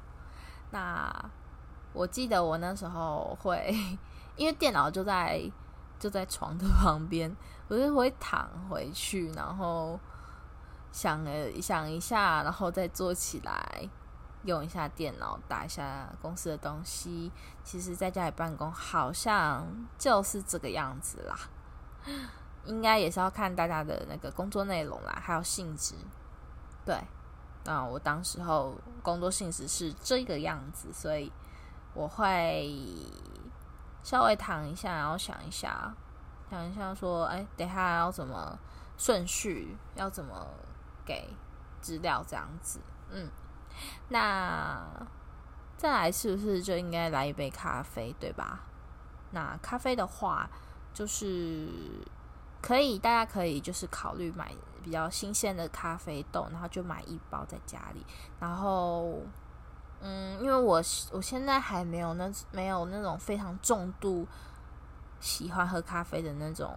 [0.70, 1.30] 那
[1.94, 3.74] 我记得我那时候会，
[4.36, 5.50] 因为电脑就在
[5.98, 7.34] 就在床的旁边，
[7.68, 9.98] 我就会躺回去，然后
[10.90, 13.88] 想了想一下，然后再坐起来，
[14.44, 17.30] 用一下电脑，打一下公司的东西。
[17.62, 19.66] 其实在家里办公好像
[19.98, 21.36] 就是这个样子啦。
[22.64, 25.94] 应该也是要看大家的那个工作内容啦，还有性质。
[26.84, 26.96] 对，
[27.64, 31.32] 那我当时候工作性质是这个样子，所以
[31.94, 32.72] 我会
[34.02, 35.92] 稍微躺一下，然后想一下，
[36.50, 38.58] 想一下说，哎，等下要怎么
[38.96, 40.46] 顺序，要怎么
[41.04, 41.28] 给
[41.80, 42.80] 资料这样子。
[43.10, 43.28] 嗯，
[44.08, 44.82] 那
[45.76, 48.60] 再来是不是就应该来一杯咖啡，对吧？
[49.30, 50.48] 那咖啡的话，
[50.92, 51.68] 就是。
[52.62, 54.54] 可以，大家可以就是考虑买
[54.84, 58.06] 比较新鲜的咖啡豆，然后就买一包在家里。
[58.38, 59.18] 然后，
[60.00, 60.80] 嗯，因为我
[61.10, 64.28] 我现在还没有那没有那种非常重度
[65.18, 66.72] 喜欢喝咖啡的那种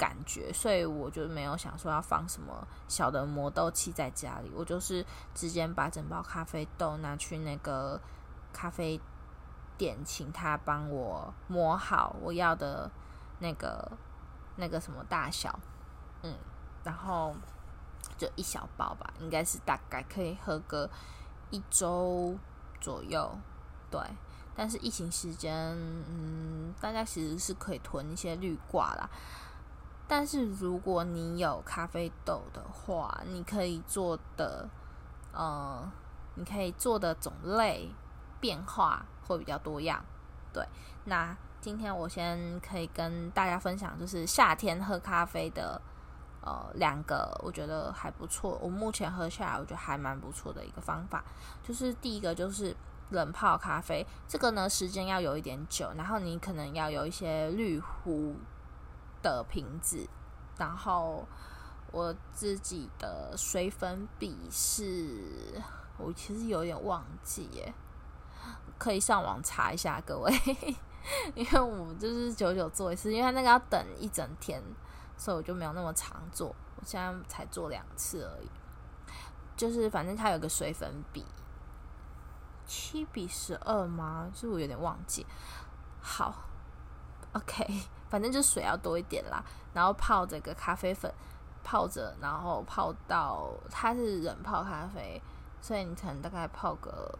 [0.00, 4.50] 感觉，所以我就没有想说要放什么小的磨豆器在家里。
[4.56, 8.00] 我就是直接把整包咖啡豆拿去那个
[8.50, 8.98] 咖啡
[9.76, 12.90] 店，请他帮我磨好我要的
[13.40, 13.92] 那个。
[14.56, 15.58] 那个什么大小，
[16.22, 16.36] 嗯，
[16.84, 17.34] 然后
[18.18, 20.90] 就一小包吧，应该是大概可以喝个
[21.50, 22.36] 一周
[22.78, 23.38] 左右，
[23.90, 23.98] 对。
[24.54, 25.54] 但是疫情时间，
[26.06, 29.08] 嗯，大家其实是可以囤一些滤挂啦。
[30.10, 34.68] 但是如果你有咖啡豆的话，你可以做的，
[35.32, 35.88] 呃，
[36.34, 37.88] 你可以做的种类
[38.40, 40.04] 变化会比较多样，
[40.52, 40.66] 对。
[41.04, 45.80] 那今天我先可以跟大家分享，就是夏天喝咖啡的，
[46.42, 48.58] 呃，两个我觉得还不错。
[48.60, 51.24] 我目前喝下来，我觉得还蛮不错的一个方法，
[51.62, 52.76] 就是第一个就是
[53.10, 58.34] 冷泡咖啡，这个呢时间要有一点久，然后你可能要有一些滤壶
[59.22, 60.08] 的瓶子，
[60.56, 61.26] 然后
[61.92, 65.62] 我自己的水粉笔是，
[65.98, 67.74] 我其实有点忘记耶，
[68.78, 70.32] 可以上网查一下，各位。
[71.34, 74.62] 因为我就是久久做一次，因为他那个要等一整天，
[75.16, 76.54] 所以我就没有那么常做。
[76.76, 78.50] 我现在才做两次而已。
[79.56, 81.24] 就是反正它有个水粉笔，
[82.66, 84.30] 七比十二吗？
[84.32, 85.26] 就我有点忘记。
[86.00, 86.34] 好
[87.32, 87.66] ，OK，
[88.10, 89.44] 反正就水要多一点啦。
[89.72, 91.12] 然后泡这个咖啡粉，
[91.62, 95.20] 泡着，然后泡到它是冷泡咖啡，
[95.60, 97.18] 所以你可能大概泡个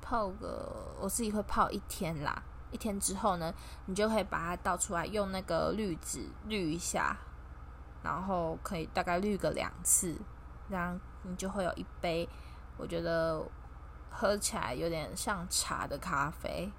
[0.00, 2.42] 泡个，我自己会泡一天啦。
[2.70, 3.52] 一天之后呢，
[3.84, 7.14] 你就可以把它倒出来，用那个滤纸滤一下，
[8.02, 10.16] 然后可以大概滤个两次，
[10.70, 12.26] 这样你就会有一杯，
[12.78, 13.44] 我觉得
[14.10, 16.72] 喝起来有点像茶的咖啡，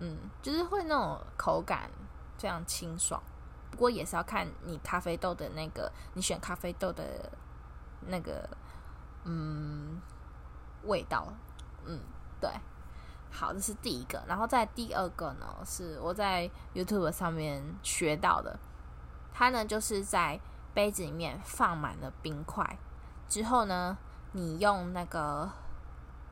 [0.00, 1.88] 嗯，就是会那种口感
[2.36, 3.22] 非常清爽。
[3.70, 7.30] 不过也是要看你咖啡豆的那个，你选咖啡豆的
[8.08, 8.48] 那个，
[9.24, 10.00] 嗯，
[10.82, 11.32] 味道，
[11.84, 12.00] 嗯，
[12.40, 12.50] 对。
[13.32, 18.58] 好，这是第一个，然后在第二个呢，是我在 YouTube 上面学到的。
[19.32, 20.40] 它呢，就是在
[20.74, 22.76] 杯子里面放满了冰块，
[23.28, 23.96] 之后呢，
[24.32, 25.48] 你用那个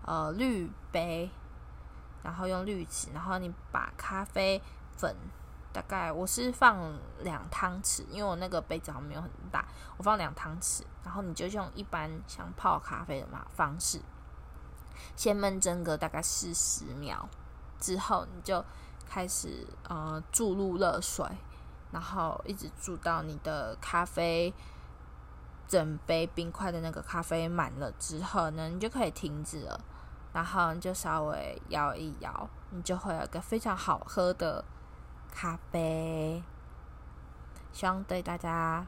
[0.04, 1.30] 呃滤杯，
[2.22, 4.60] 然后用滤纸，然后你把咖啡
[4.96, 5.14] 粉，
[5.72, 9.66] 大概我是放两汤匙，因为我那个杯子好像没有很大，
[9.96, 14.00] 我放两汤匙，然后你就用一般像泡咖啡的嘛方式。
[15.14, 17.28] 先焖蒸个大概四十秒
[17.78, 18.64] 之后，你就
[19.08, 21.24] 开始呃注入热水，
[21.92, 24.52] 然后一直注到你的咖啡
[25.68, 29.80] 整杯冰块的那个咖啡满了之后呢，你就可以停止了。
[30.32, 34.64] 然后你就稍微摇一摇，你就会有一个非常好喝的
[35.32, 36.42] 咖啡。
[37.72, 38.86] 希望对大家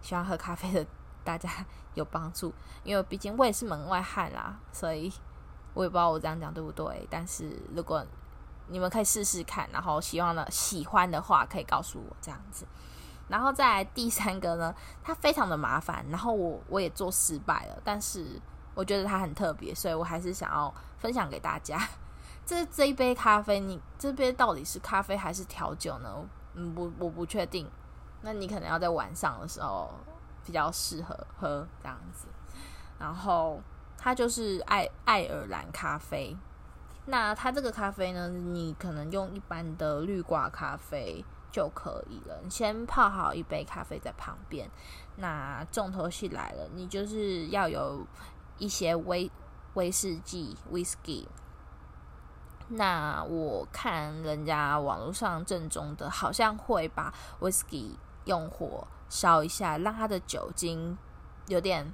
[0.00, 0.86] 喜欢喝咖啡的
[1.22, 1.50] 大家
[1.94, 2.52] 有帮助，
[2.82, 5.12] 因为毕竟我也是门外汉啦，所以。
[5.76, 8.06] 我也不知道我这样讲对不对，但是如果
[8.68, 12.64] 你们可以试试看，然后希望呢喜欢的话可以告诉我这样子。
[13.26, 18.40] 然后再来第三个呢，它非常的麻烦，然后我我也做失败了，但是
[18.74, 21.78] 我觉得它很特别，所以我还是想要分享给大家。
[22.44, 26.14] 这这一杯咖啡，你这杯到底是咖啡还是调酒呢？
[26.54, 27.66] 嗯，不，我不确定。
[28.20, 29.90] 那你可能要在晚上的时候
[30.44, 32.26] 比较适合喝这样子。
[32.98, 33.60] 然后
[33.96, 36.36] 它就是爱爱尔兰咖啡。
[37.06, 42.38] 那它这个咖啡呢，你可能用一般的滤挂咖啡就可以了。
[42.42, 44.70] 你先泡好一杯咖啡在旁边。
[45.16, 48.06] 那重头戏来了，你就是要有
[48.58, 49.30] 一些威
[49.74, 51.26] 威士忌 （whisky）。
[52.68, 57.90] 那我看人家网络上正宗的，好像会把 whisky
[58.24, 60.96] 用火烧一下，让它的酒精
[61.46, 61.92] 有点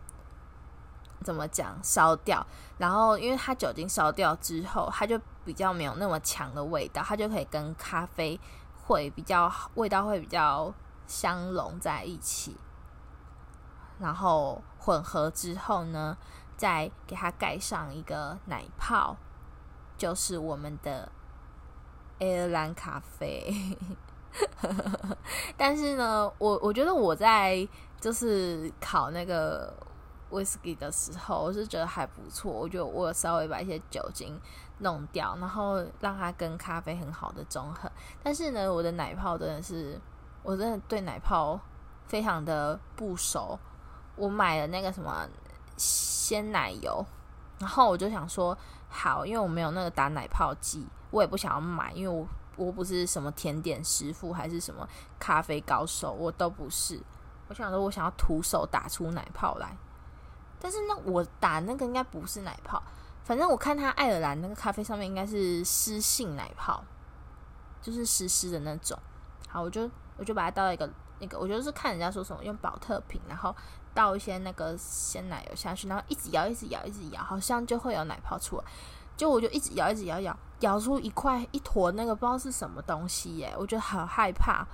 [1.25, 2.47] 怎么讲烧掉，
[2.79, 8.39] 然后因为它酒精烧掉之后，它就比较没有那么强的味道，它就可以跟咖啡
[8.87, 10.73] 会比较味道会比较
[11.09, 12.57] 相融在一起，
[13.99, 16.17] 然后混合之后呢，
[16.61, 19.17] 再给它盖上一个奶泡。
[19.97, 21.11] 就是我们的
[22.19, 23.55] 爱尔兰咖啡，
[25.59, 27.69] 但是呢，我我觉得我在
[28.01, 29.71] 就是烤那个
[30.31, 32.51] whisky 的时候，我是觉得还不错。
[32.51, 34.41] 我觉得我稍微把一些酒精
[34.79, 37.93] 弄掉，然后让它跟咖啡很好的中和。
[38.23, 40.01] 但是呢，我的奶泡真的是，
[40.43, 41.61] 我真的对奶泡
[42.07, 43.59] 非常的不熟。
[44.17, 45.29] 我买了那个什么
[45.81, 47.05] 鲜奶油，
[47.59, 48.57] 然后我就想说。
[48.93, 52.27] 好，因为我没有那个打奶泡机，我也不想要买，因为我
[52.57, 54.85] 我不是什么甜点师傅，还是什么
[55.17, 57.01] 咖啡高手，我都不是。
[57.47, 59.77] 我想说，我想要徒手打出奶泡来，
[60.59, 62.83] 但是呢，我打那个应该不是奶泡，
[63.23, 66.83] 反正我看他爱尔兰那个咖啡上面应该是湿性奶泡，
[67.81, 68.99] 就是湿湿的那种。
[69.49, 70.91] 好，我就我就把它倒到一个
[71.21, 73.55] 那个，我就是看人家说什么用宝特瓶，然后。
[73.93, 78.65] 倒一些那个鲜奶油下去，然后一直摇，一直摇，一直摇，好像就会有奶泡出来。
[79.17, 84.65] 就我就一直摇，一直摇，摇摇出一块一坨那个不知道是什么东西耶，我觉得好害怕，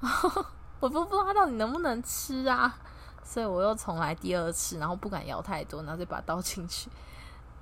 [0.80, 2.74] 我都不知道它到底能不能吃啊。
[3.22, 6.90] 所以我又重来第二次，然后不敢摇太多，然后再把它倒进去，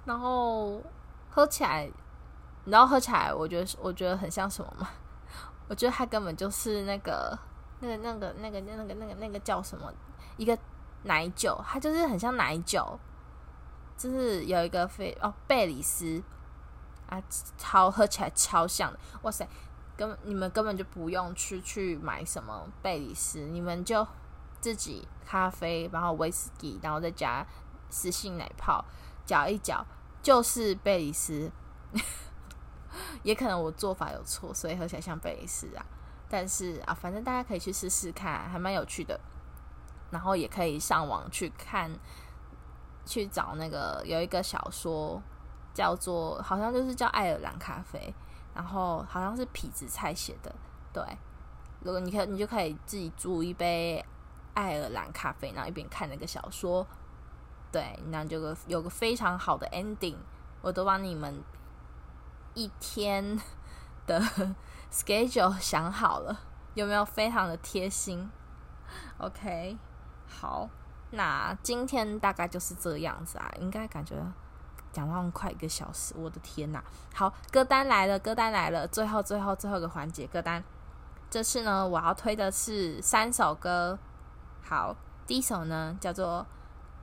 [0.04, 0.80] 然后
[1.28, 1.90] 喝起来，
[2.64, 4.88] 然后喝起来，我觉得我觉得很像什么嘛？
[5.66, 7.36] 我觉得它根本就是那个
[7.80, 9.92] 那个那个那个那个那个那个叫什么
[10.36, 10.56] 一个。
[11.02, 12.98] 奶酒，它就是很像奶酒，
[13.96, 16.20] 就是有一个非哦贝里斯
[17.08, 17.22] 啊，
[17.56, 19.46] 超喝起来超像的，哇塞！
[19.96, 24.04] 根你们根本就不用去去买什么贝里斯，你们就
[24.60, 27.46] 自己咖啡，然后威士忌，然后再加
[27.88, 28.84] 湿性奶泡，
[29.24, 29.86] 搅一搅
[30.20, 31.52] 就是贝里斯。
[33.22, 35.86] 也可能我做法有错，所以喝起来像贝里斯啊。
[36.28, 39.18] 但是啊，反正大家可以去试试看，还蛮有趣的。
[40.10, 41.90] 然后也可以上网去看，
[43.04, 45.20] 去找那个有一个小说
[45.74, 48.14] 叫做，好像就是叫爱尔兰咖啡，
[48.54, 50.54] 然后好像是痞子蔡写的。
[50.92, 51.02] 对，
[51.80, 54.02] 如果你可，你就可以自己煮一杯
[54.54, 56.86] 爱尔兰咖啡，然后一边看那个小说。
[57.72, 60.16] 对，那就个有个非常好的 ending，
[60.62, 61.42] 我都帮你们
[62.54, 63.38] 一天
[64.06, 64.20] 的
[64.92, 66.38] schedule 想好了，
[66.74, 68.30] 有没有非常的贴心
[69.18, 69.76] ？OK。
[70.28, 70.68] 好，
[71.10, 74.16] 那今天大概就是这样子啊，应该感觉
[74.92, 76.82] 讲到快一个小时，我的天呐！
[77.14, 80.62] 好，歌单来了，歌单来了，最后最后最后一个环节，歌单。
[81.30, 83.98] 这次呢，我要推的是三首歌。
[84.62, 84.96] 好，
[85.26, 86.44] 第一首呢叫做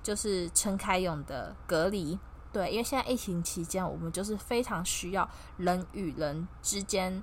[0.01, 2.15] 就是陈凯勇的《隔离》。
[2.53, 5.27] 对，因为现在疫情期间，我们就是非常需要
[5.57, 7.21] 人与人之间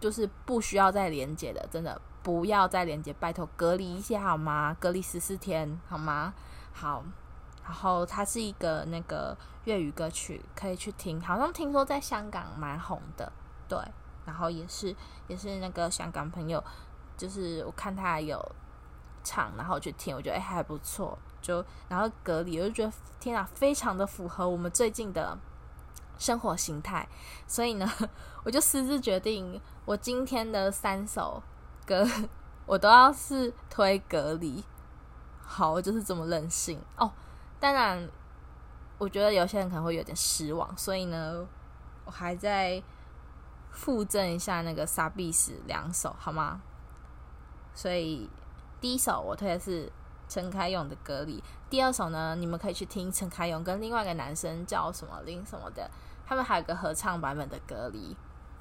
[0.00, 2.00] 就是不需要再连接的，真的。
[2.22, 4.76] 不要再连接，拜托隔离一下好吗？
[4.78, 6.32] 隔离十四天好吗？
[6.72, 7.02] 好，
[7.64, 11.20] 然后它是一个那个粤语歌曲，可以去听。
[11.20, 13.32] 好像听说在香港蛮红的，
[13.68, 13.76] 对。
[14.24, 14.94] 然后也是
[15.26, 16.62] 也是那个香港朋友，
[17.16, 18.40] 就是我看他有
[19.24, 21.18] 唱，然后去听，我觉得哎还不错。
[21.42, 25.36] 就然后隔离，我就觉得天啊，非常的符合我们最近的
[26.16, 27.06] 生活形态。
[27.46, 27.86] 所以呢，
[28.44, 31.42] 我就私自决定，我今天的三首。
[31.84, 32.06] 歌
[32.64, 34.62] 我都要是推隔离，
[35.44, 37.10] 好，我就是这么任性哦。
[37.58, 38.08] 当然，
[38.98, 41.44] 我觉得有些人可能会有点失望，所以呢，
[42.04, 42.80] 我还在
[43.72, 46.62] 附赠一下那个萨比斯两首，好吗？
[47.74, 48.30] 所以
[48.80, 49.90] 第一首我推的是
[50.32, 51.38] 陈凯勇的《隔离》。
[51.68, 55.90] 第二首呢，你们可以去听陈凯勇跟另外一个男生叫什么林什么的，
[56.24, 58.14] 他们还有个合唱版本的《隔离》。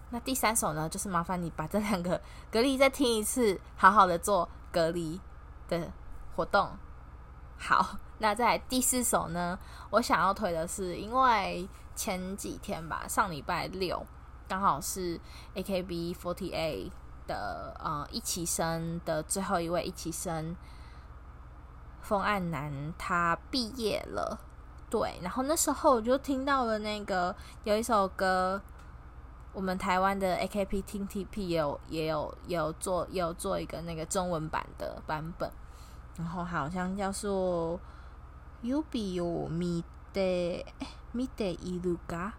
[0.09, 2.19] 那第三首呢，就是麻烦你把这两个
[2.51, 5.21] 隔离再听一次，好好的做隔离
[5.69, 5.89] 的
[6.35, 6.71] 活动。
[7.57, 9.57] 好，那在第四首呢，
[9.91, 14.05] 我想要推的是，因为前几天吧，上礼拜六
[14.49, 15.17] 刚好是
[15.55, 16.91] AKB48
[17.27, 20.53] 的呃一期生的最后一位一期生
[22.01, 24.39] 风暗男，他毕业了。
[24.89, 28.61] 对，然后那时候我就听到了那个有一首歌。
[29.53, 35.51] 我们台湾的 A K P T T P 有也有也有做也有做一个那个中文版的版本，
[36.15, 37.77] 然后好像叫做
[38.63, 40.63] “Ubi o Mite
[41.13, 42.31] Mite Iruka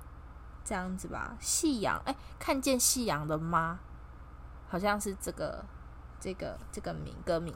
[0.64, 3.80] 这样子吧，夕阳哎，看见夕阳的吗？
[4.70, 5.62] 好像是这个
[6.18, 7.54] 这个这个名歌名，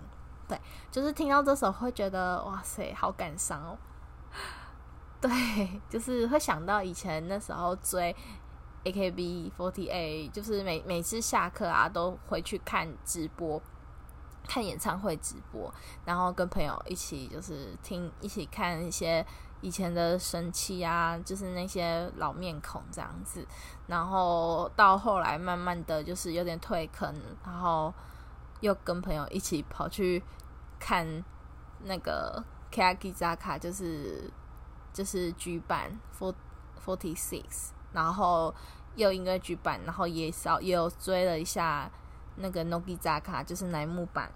[0.49, 3.79] 对，就是听到这首会觉得哇塞，好感伤哦。
[5.21, 8.15] 对，就是会想到以前那时候追。
[8.87, 13.61] AKB48 就是每每次下课啊，都回去看直播，
[14.47, 15.75] 看演唱会直播，
[16.05, 19.27] 然后跟朋友一起就是听，一起看一些
[19.61, 23.45] 以前的神七啊，就是那些老面孔这样子。
[23.89, 27.13] 然后到后来慢慢的就是有点退坑，
[27.45, 27.93] 然后
[28.61, 30.23] 又跟朋友一起跑去
[30.79, 31.25] 看
[31.85, 34.31] 那个 Kakizaka，就是
[34.93, 38.55] 就是 G 版 forty six，然后。
[38.97, 41.87] 又因为举办，然后也少也有追了一下
[42.37, 44.27] 那个 Nogizaka，就是乃木坂，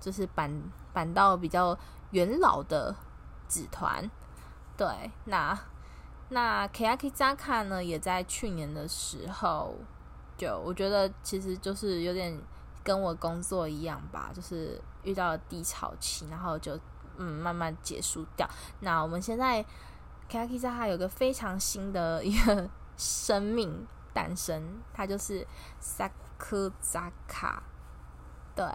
[0.00, 0.50] 就是坂
[0.92, 1.78] 坂道比较
[2.10, 2.92] 元老的
[3.46, 4.10] 纸团。
[4.76, 5.56] 对，那
[6.30, 9.76] 那 Kakizaka 呢，也在去年的时候，
[10.36, 12.36] 就我觉得其实就是有点
[12.88, 16.80] 跟我工作一样吧，就是遇到了低潮期，然后就
[17.18, 18.48] 嗯慢慢结束掉。
[18.80, 19.62] 那我们现在
[20.26, 23.86] k a k i z a 还有个非常新的一个生命。
[24.14, 25.46] 诞生，他就是
[25.80, 27.60] Sakuzaka。
[28.56, 28.66] 对，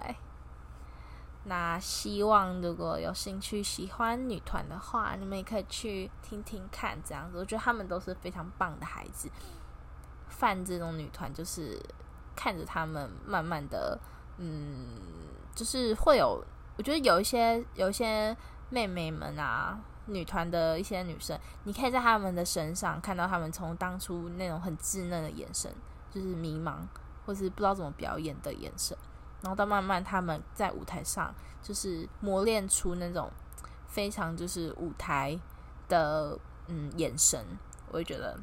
[1.43, 9.29] 那希望如果有兴趣喜欢女团的话，你们也可以去听听看，这样子，我觉得他们都是非常棒的孩子。
[10.29, 11.77] 范这种女团，就是
[12.35, 13.99] 看着他们慢慢的，
[14.37, 14.97] 嗯，
[15.55, 16.43] 就是会有，
[16.77, 18.35] 我觉得有一些有一些
[18.69, 19.79] 妹妹们啊。
[20.05, 25.73] 女团的一些女生，你可以在她们的身上看到她们从当初那种很稚嫩的眼神，
[26.11, 26.79] 就是迷茫
[27.25, 28.97] 或是不知道怎么表演的眼神，
[29.41, 33.31] 然后到慢慢她们在舞台上就是磨练出那种
[33.87, 35.39] 非常就是舞台
[35.87, 37.41] 的嗯眼神，
[37.87, 38.37] 我会觉得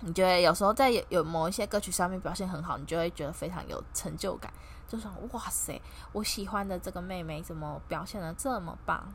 [0.00, 4.52] 你觉得有时候在有有某一些歌曲上面表现很好，你就会觉得非常有成就感，
[4.86, 5.80] 就想哇塞，
[6.12, 9.12] 我喜欢的这个妹妹怎么表现的这么棒。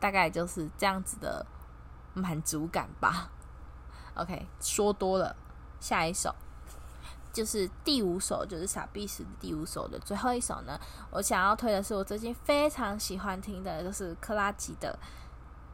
[0.00, 1.46] 大概就是这样子的
[2.12, 3.30] 满足感吧。
[4.18, 5.36] OK，说多了，
[5.78, 6.34] 下一首
[7.32, 10.76] 就是第五首，就是傻逼时的第五首的最后一首呢。
[11.12, 14.98] 我想要推的是我最近非常喜欢听的，就是珂拉琪的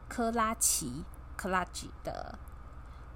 [0.07, 1.03] 珂拉琪
[1.35, 2.37] 珂拉琪的《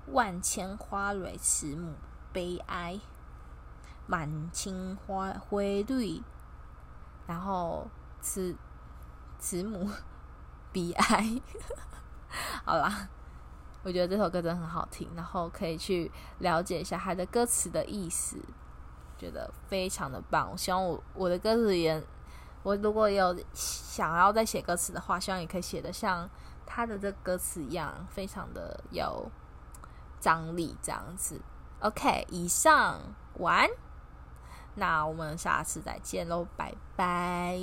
[0.08, 1.94] 万千花蕊慈母
[2.32, 2.94] 悲哀》，
[4.06, 6.22] 满青花灰绿，
[7.28, 7.88] 然后
[8.22, 8.56] 慈
[9.40, 9.90] 慈母。
[10.74, 11.40] 悲哀，
[12.66, 13.08] 好啦，
[13.84, 18.38] 我觉得这首歌真的很好听，然后可以去了解一下它的歌词的意思，
[19.16, 20.50] 觉得非常的棒。
[20.52, 22.04] 我希望我我的歌词也，
[22.64, 26.28] 我如果有想要再写歌词的话，希望也可以写的像
[26.66, 29.32] 他的这歌词一样，非常的有
[30.24, 31.42] 张力这样子。
[31.82, 33.02] Ok 以上
[33.40, 33.68] 完。
[34.76, 37.60] 那我们下次再见喽拜拜。